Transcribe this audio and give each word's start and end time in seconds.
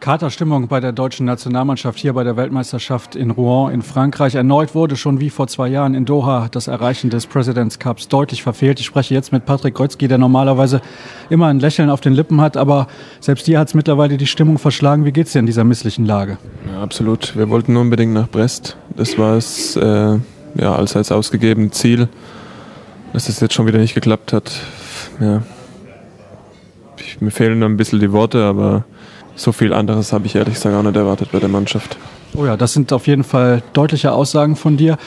Katerstimmung 0.00 0.66
bei 0.66 0.80
der 0.80 0.92
deutschen 0.92 1.26
Nationalmannschaft 1.26 1.98
hier 1.98 2.14
bei 2.14 2.24
der 2.24 2.34
Weltmeisterschaft 2.34 3.14
in 3.16 3.30
Rouen 3.30 3.70
in 3.70 3.82
Frankreich. 3.82 4.34
Erneut 4.34 4.74
wurde 4.74 4.96
schon 4.96 5.20
wie 5.20 5.28
vor 5.28 5.46
zwei 5.46 5.68
Jahren 5.68 5.92
in 5.92 6.06
Doha 6.06 6.48
das 6.50 6.68
Erreichen 6.68 7.10
des 7.10 7.26
Presidents 7.26 7.78
Cups 7.78 8.08
deutlich 8.08 8.42
verfehlt. 8.42 8.80
Ich 8.80 8.86
spreche 8.86 9.12
jetzt 9.12 9.30
mit 9.30 9.44
Patrick 9.44 9.74
Kreuzki, 9.74 10.08
der 10.08 10.16
normalerweise 10.16 10.80
immer 11.28 11.48
ein 11.48 11.60
Lächeln 11.60 11.90
auf 11.90 12.00
den 12.00 12.14
Lippen 12.14 12.40
hat, 12.40 12.56
aber 12.56 12.88
selbst 13.20 13.46
dir 13.46 13.58
hat 13.58 13.68
es 13.68 13.74
mittlerweile 13.74 14.16
die 14.16 14.26
Stimmung 14.26 14.58
verschlagen. 14.58 15.04
Wie 15.04 15.12
geht 15.12 15.26
es 15.26 15.34
dir 15.34 15.40
in 15.40 15.46
dieser 15.46 15.64
misslichen 15.64 16.06
Lage? 16.06 16.38
Ja, 16.72 16.82
absolut. 16.82 17.36
Wir 17.36 17.50
wollten 17.50 17.76
unbedingt 17.76 18.14
nach 18.14 18.28
Brest. 18.28 18.78
Das 18.96 19.18
war 19.18 19.36
es 19.36 19.76
äh, 19.76 19.82
ja, 19.82 20.74
allseits 20.74 21.12
ausgegebene 21.12 21.72
Ziel. 21.72 22.08
Dass 23.12 23.28
es 23.28 23.38
jetzt 23.40 23.52
schon 23.52 23.66
wieder 23.66 23.78
nicht 23.78 23.94
geklappt 23.94 24.32
hat, 24.32 24.50
ja. 25.20 25.42
Ich, 26.96 27.20
mir 27.20 27.30
fehlen 27.30 27.62
ein 27.62 27.76
bisschen 27.76 28.00
die 28.00 28.12
Worte, 28.12 28.44
aber 28.44 28.84
so 29.40 29.52
viel 29.52 29.72
anderes 29.72 30.12
habe 30.12 30.26
ich 30.26 30.34
ehrlich 30.34 30.54
gesagt 30.54 30.74
auch 30.74 30.82
nicht 30.82 30.96
erwartet 30.96 31.32
bei 31.32 31.38
der 31.38 31.48
Mannschaft. 31.48 31.96
Oh 32.34 32.44
ja, 32.44 32.56
das 32.56 32.74
sind 32.74 32.92
auf 32.92 33.06
jeden 33.06 33.24
Fall 33.24 33.62
deutliche 33.72 34.12
Aussagen 34.12 34.54
von 34.54 34.76
dir. 34.76 34.98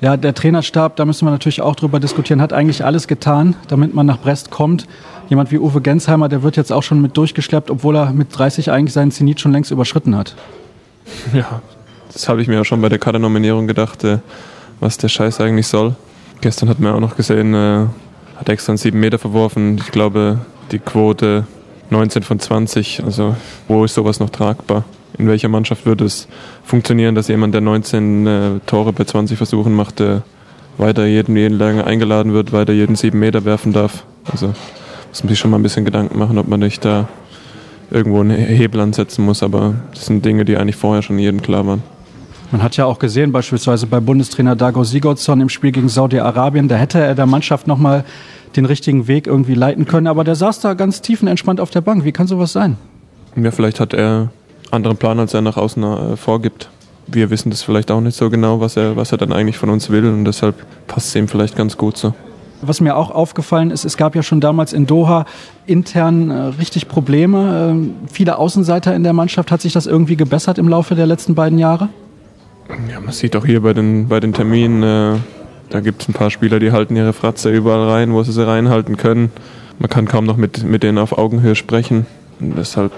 Ja, 0.00 0.16
der 0.16 0.34
Trainerstab, 0.34 0.96
da 0.96 1.04
müssen 1.04 1.26
wir 1.26 1.30
natürlich 1.30 1.60
auch 1.62 1.74
drüber 1.74 1.98
diskutieren, 1.98 2.40
hat 2.40 2.52
eigentlich 2.52 2.84
alles 2.84 3.08
getan, 3.08 3.56
damit 3.66 3.94
man 3.94 4.06
nach 4.06 4.18
Brest 4.18 4.50
kommt. 4.50 4.86
Jemand 5.28 5.50
wie 5.50 5.58
Uwe 5.58 5.80
Gensheimer, 5.80 6.28
der 6.28 6.42
wird 6.42 6.56
jetzt 6.56 6.72
auch 6.72 6.82
schon 6.82 7.02
mit 7.02 7.16
durchgeschleppt, 7.16 7.70
obwohl 7.70 7.96
er 7.96 8.12
mit 8.12 8.28
30 8.36 8.70
eigentlich 8.70 8.92
seinen 8.92 9.10
Zenit 9.10 9.40
schon 9.40 9.52
längst 9.52 9.70
überschritten 9.70 10.14
hat. 10.16 10.36
Ja, 11.32 11.62
das 12.12 12.28
habe 12.28 12.42
ich 12.42 12.48
mir 12.48 12.54
ja 12.54 12.64
schon 12.64 12.82
bei 12.82 12.90
der 12.90 12.98
Kadernominierung 12.98 13.66
gedacht, 13.66 14.04
äh, 14.04 14.18
was 14.80 14.98
der 14.98 15.08
Scheiß 15.08 15.40
eigentlich 15.40 15.66
soll. 15.66 15.96
Gestern 16.42 16.68
hat 16.68 16.78
man 16.78 16.92
auch 16.92 17.00
noch 17.00 17.16
gesehen, 17.16 17.54
äh, 17.54 17.86
hat 18.36 18.48
extra 18.48 18.72
einen 18.72 18.78
7 18.78 19.00
Meter 19.00 19.18
verworfen. 19.18 19.78
Ich 19.78 19.90
glaube, 19.90 20.38
die 20.70 20.78
Quote 20.78 21.46
19 21.90 22.22
von 22.22 22.38
20. 22.38 23.02
Also 23.04 23.36
wo 23.66 23.84
ist 23.84 23.94
sowas 23.94 24.20
noch 24.20 24.30
tragbar? 24.30 24.84
In 25.18 25.26
welcher 25.26 25.48
Mannschaft 25.48 25.86
würde 25.86 26.04
es 26.04 26.28
funktionieren, 26.64 27.14
dass 27.14 27.28
jemand, 27.28 27.54
der 27.54 27.60
19 27.60 28.26
äh, 28.26 28.50
Tore 28.66 28.92
bei 28.92 29.04
20 29.04 29.36
Versuchen 29.36 29.74
macht, 29.74 30.00
äh, 30.00 30.20
weiter 30.76 31.06
jeden, 31.06 31.36
jeden 31.36 31.58
lange 31.58 31.84
eingeladen 31.84 32.32
wird, 32.32 32.52
weiter 32.52 32.72
jeden 32.72 32.94
7 32.94 33.18
Meter 33.18 33.44
werfen 33.44 33.72
darf? 33.72 34.04
Also 34.30 34.54
muss 35.08 35.22
man 35.22 35.28
sich 35.30 35.38
schon 35.38 35.50
mal 35.50 35.58
ein 35.58 35.62
bisschen 35.62 35.84
Gedanken 35.84 36.18
machen, 36.18 36.38
ob 36.38 36.46
man 36.46 36.60
nicht 36.60 36.84
da 36.84 37.08
irgendwo 37.90 38.20
einen 38.20 38.36
Hebel 38.36 38.80
ansetzen 38.80 39.24
muss. 39.24 39.42
Aber 39.42 39.74
das 39.92 40.06
sind 40.06 40.24
Dinge, 40.24 40.44
die 40.44 40.56
eigentlich 40.56 40.76
vorher 40.76 41.02
schon 41.02 41.18
jedem 41.18 41.42
klar 41.42 41.66
waren. 41.66 41.82
Man 42.50 42.62
hat 42.62 42.76
ja 42.76 42.86
auch 42.86 42.98
gesehen, 42.98 43.30
beispielsweise 43.30 43.86
bei 43.86 44.00
Bundestrainer 44.00 44.56
Dago 44.56 44.82
Sigurdsson 44.82 45.40
im 45.42 45.50
Spiel 45.50 45.70
gegen 45.70 45.90
Saudi-Arabien, 45.90 46.66
da 46.66 46.76
hätte 46.76 46.98
er 46.98 47.14
der 47.14 47.26
Mannschaft 47.26 47.66
nochmal 47.66 48.04
den 48.56 48.64
richtigen 48.64 49.08
Weg 49.08 49.26
irgendwie 49.26 49.54
leiten 49.54 49.86
können. 49.86 50.06
Aber 50.06 50.24
der 50.24 50.34
saß 50.34 50.60
da 50.60 50.74
ganz 50.74 51.00
tiefenentspannt 51.02 51.60
auf 51.60 51.70
der 51.70 51.80
Bank. 51.80 52.04
Wie 52.04 52.12
kann 52.12 52.26
sowas 52.26 52.52
sein? 52.52 52.76
Ja, 53.36 53.50
vielleicht 53.50 53.80
hat 53.80 53.94
er 53.94 54.08
einen 54.10 54.30
anderen 54.70 54.96
Plan, 54.96 55.18
als 55.18 55.34
er 55.34 55.40
nach 55.40 55.56
außen 55.56 55.82
äh, 55.82 56.16
vorgibt. 56.16 56.70
Wir 57.06 57.30
wissen 57.30 57.50
das 57.50 57.62
vielleicht 57.62 57.90
auch 57.90 58.00
nicht 58.00 58.16
so 58.16 58.28
genau, 58.28 58.60
was 58.60 58.76
er, 58.76 58.96
was 58.96 59.12
er 59.12 59.18
dann 59.18 59.32
eigentlich 59.32 59.56
von 59.56 59.70
uns 59.70 59.90
will. 59.90 60.06
Und 60.06 60.24
deshalb 60.24 60.54
passt 60.86 61.08
es 61.08 61.14
ihm 61.14 61.28
vielleicht 61.28 61.56
ganz 61.56 61.76
gut 61.76 61.96
so. 61.96 62.14
Was 62.60 62.80
mir 62.80 62.96
auch 62.96 63.12
aufgefallen 63.12 63.70
ist, 63.70 63.84
es 63.84 63.96
gab 63.96 64.16
ja 64.16 64.22
schon 64.22 64.40
damals 64.40 64.72
in 64.72 64.86
Doha 64.86 65.26
intern 65.66 66.30
äh, 66.30 66.34
richtig 66.58 66.88
Probleme. 66.88 67.70
Ähm, 67.70 67.94
viele 68.12 68.36
Außenseiter 68.36 68.94
in 68.94 69.04
der 69.04 69.12
Mannschaft. 69.12 69.52
Hat 69.52 69.60
sich 69.60 69.72
das 69.72 69.86
irgendwie 69.86 70.16
gebessert 70.16 70.58
im 70.58 70.68
Laufe 70.68 70.96
der 70.96 71.06
letzten 71.06 71.34
beiden 71.34 71.58
Jahre? 71.58 71.88
Ja, 72.90 73.00
man 73.00 73.12
sieht 73.12 73.36
auch 73.36 73.46
hier 73.46 73.62
bei 73.62 73.72
den, 73.72 74.08
bei 74.08 74.20
den 74.20 74.32
Terminen, 74.32 74.82
äh, 74.82 75.18
da 75.70 75.80
gibt 75.80 76.02
es 76.02 76.08
ein 76.08 76.12
paar 76.12 76.30
Spieler, 76.30 76.58
die 76.58 76.72
halten 76.72 76.96
ihre 76.96 77.12
Fratze 77.12 77.50
überall 77.50 77.88
rein, 77.88 78.12
wo 78.12 78.22
sie 78.22 78.32
sie 78.32 78.46
reinhalten 78.46 78.96
können. 78.96 79.30
Man 79.78 79.88
kann 79.88 80.06
kaum 80.06 80.24
noch 80.24 80.36
mit, 80.36 80.64
mit 80.64 80.82
denen 80.82 80.98
auf 80.98 81.16
Augenhöhe 81.16 81.54
sprechen. 81.54 82.06
Und 82.40 82.56
deshalb 82.56 82.92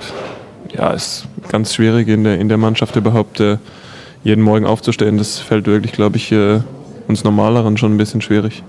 ja, 0.72 0.90
ist 0.90 1.26
ganz 1.48 1.74
schwierig 1.74 2.08
in 2.08 2.24
der, 2.24 2.38
in 2.38 2.48
der 2.48 2.58
Mannschaft 2.58 2.96
überhaupt 2.96 3.40
äh, 3.40 3.58
jeden 4.22 4.42
Morgen 4.42 4.66
aufzustehen. 4.66 5.18
Das 5.18 5.38
fällt 5.38 5.66
wirklich, 5.66 5.92
glaube 5.92 6.16
ich, 6.16 6.30
äh, 6.32 6.60
uns 7.08 7.24
Normaleren 7.24 7.76
schon 7.76 7.94
ein 7.94 7.98
bisschen 7.98 8.20
schwierig. 8.20 8.62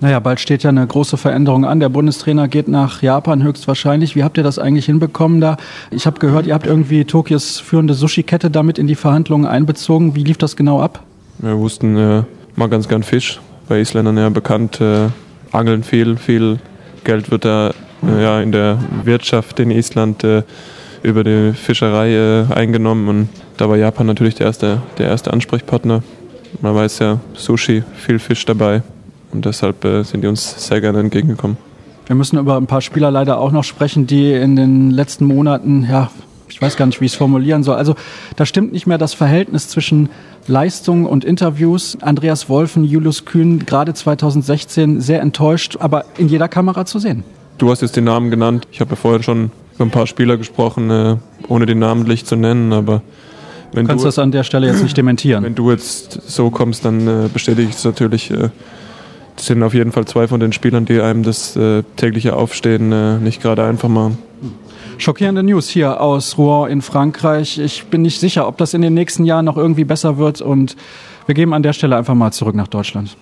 Naja, 0.00 0.18
bald 0.18 0.40
steht 0.40 0.64
ja 0.64 0.70
eine 0.70 0.84
große 0.84 1.16
Veränderung 1.16 1.64
an. 1.64 1.78
Der 1.78 1.88
Bundestrainer 1.88 2.48
geht 2.48 2.66
nach 2.66 3.02
Japan 3.02 3.44
höchstwahrscheinlich. 3.44 4.16
Wie 4.16 4.24
habt 4.24 4.36
ihr 4.36 4.42
das 4.42 4.58
eigentlich 4.58 4.86
hinbekommen 4.86 5.40
da? 5.40 5.56
Ich 5.92 6.06
habe 6.06 6.18
gehört, 6.18 6.46
ihr 6.46 6.54
habt 6.54 6.66
irgendwie 6.66 7.04
Tokios 7.04 7.60
führende 7.60 7.94
Sushi-Kette 7.94 8.50
damit 8.50 8.78
in 8.78 8.88
die 8.88 8.96
Verhandlungen 8.96 9.46
einbezogen. 9.46 10.16
Wie 10.16 10.24
lief 10.24 10.38
das 10.38 10.56
genau 10.56 10.80
ab? 10.80 11.04
Wir 11.38 11.56
wussten, 11.56 11.96
äh, 11.96 12.22
mag 12.56 12.70
ganz 12.70 12.88
gern 12.88 13.02
Fisch. 13.02 13.40
Bei 13.68 13.80
Isländern 13.80 14.18
ja 14.18 14.28
bekannt, 14.28 14.80
äh, 14.80 15.08
angeln 15.52 15.82
viel, 15.82 16.16
viel 16.16 16.58
Geld 17.04 17.30
wird 17.30 17.44
da 17.44 17.72
äh, 18.06 18.22
ja, 18.22 18.40
in 18.40 18.52
der 18.52 18.78
Wirtschaft 19.04 19.60
in 19.60 19.70
Island 19.70 20.24
äh, 20.24 20.42
über 21.02 21.24
die 21.24 21.52
Fischerei 21.52 22.12
äh, 22.12 22.52
eingenommen 22.52 23.08
und 23.08 23.28
da 23.56 23.68
war 23.68 23.76
Japan 23.76 24.06
natürlich 24.06 24.34
der 24.34 24.46
erste, 24.46 24.82
der 24.98 25.08
erste 25.08 25.32
Ansprechpartner. 25.32 26.02
Man 26.60 26.74
weiß 26.74 26.98
ja, 27.00 27.20
Sushi, 27.34 27.82
viel 27.94 28.18
Fisch 28.18 28.44
dabei 28.44 28.82
und 29.32 29.44
deshalb 29.44 29.84
äh, 29.84 30.02
sind 30.02 30.22
die 30.22 30.28
uns 30.28 30.66
sehr 30.66 30.80
gerne 30.80 31.00
entgegengekommen. 31.00 31.56
Wir 32.06 32.16
müssen 32.16 32.38
über 32.38 32.56
ein 32.56 32.66
paar 32.66 32.80
Spieler 32.80 33.10
leider 33.10 33.38
auch 33.38 33.52
noch 33.52 33.64
sprechen, 33.64 34.06
die 34.06 34.32
in 34.32 34.56
den 34.56 34.90
letzten 34.90 35.24
Monaten 35.24 35.86
ja, 35.88 36.10
ich 36.52 36.60
weiß 36.60 36.76
gar 36.76 36.86
nicht, 36.86 37.00
wie 37.00 37.06
ich 37.06 37.12
es 37.12 37.16
formulieren 37.16 37.62
soll. 37.62 37.76
Also 37.76 37.94
da 38.36 38.46
stimmt 38.46 38.72
nicht 38.72 38.86
mehr 38.86 38.98
das 38.98 39.14
Verhältnis 39.14 39.68
zwischen 39.68 40.10
Leistung 40.46 41.06
und 41.06 41.24
Interviews. 41.24 41.96
Andreas 42.00 42.48
Wolfen, 42.48 42.84
Julius 42.84 43.24
Kühn, 43.24 43.64
gerade 43.64 43.94
2016 43.94 45.00
sehr 45.00 45.20
enttäuscht, 45.20 45.76
aber 45.80 46.04
in 46.18 46.28
jeder 46.28 46.48
Kamera 46.48 46.84
zu 46.84 46.98
sehen. 46.98 47.24
Du 47.58 47.70
hast 47.70 47.80
jetzt 47.80 47.96
den 47.96 48.04
Namen 48.04 48.30
genannt. 48.30 48.66
Ich 48.70 48.80
habe 48.80 48.90
ja 48.90 48.96
vorher 48.96 49.22
schon 49.22 49.50
über 49.74 49.84
ein 49.84 49.90
paar 49.90 50.06
Spieler 50.06 50.36
gesprochen, 50.36 50.90
äh, 50.90 51.16
ohne 51.48 51.66
den 51.66 51.78
namentlich 51.78 52.24
zu 52.24 52.36
nennen, 52.36 52.72
aber 52.72 53.02
wenn 53.72 53.84
du 53.84 53.88
kannst 53.88 54.04
du 54.04 54.08
das 54.08 54.18
an 54.18 54.32
der 54.32 54.44
Stelle 54.44 54.66
jetzt 54.66 54.82
nicht 54.82 54.96
dementieren. 54.96 55.44
Wenn 55.44 55.54
du 55.54 55.70
jetzt 55.70 56.20
so 56.26 56.50
kommst, 56.50 56.84
dann 56.84 57.08
äh, 57.08 57.28
bestätige 57.32 57.68
ich 57.68 57.76
es 57.76 57.84
natürlich. 57.84 58.30
Äh, 58.30 58.50
das 59.36 59.46
sind 59.46 59.62
auf 59.62 59.72
jeden 59.72 59.92
Fall 59.92 60.04
zwei 60.04 60.28
von 60.28 60.40
den 60.40 60.52
Spielern, 60.52 60.84
die 60.84 61.00
einem 61.00 61.22
das 61.22 61.58
tägliche 61.96 62.36
Aufstehen 62.36 63.22
nicht 63.24 63.40
gerade 63.40 63.64
einfach 63.64 63.88
machen. 63.88 64.18
Schockierende 65.02 65.42
News 65.42 65.68
hier 65.68 66.00
aus 66.00 66.38
Rouen 66.38 66.70
in 66.70 66.80
Frankreich. 66.80 67.58
Ich 67.58 67.86
bin 67.86 68.02
nicht 68.02 68.20
sicher, 68.20 68.46
ob 68.46 68.56
das 68.56 68.72
in 68.72 68.82
den 68.82 68.94
nächsten 68.94 69.24
Jahren 69.24 69.44
noch 69.44 69.56
irgendwie 69.56 69.82
besser 69.82 70.16
wird 70.16 70.40
und 70.40 70.76
wir 71.26 71.34
geben 71.34 71.54
an 71.54 71.64
der 71.64 71.72
Stelle 71.72 71.96
einfach 71.96 72.14
mal 72.14 72.30
zurück 72.30 72.54
nach 72.54 72.68
Deutschland. 72.68 73.16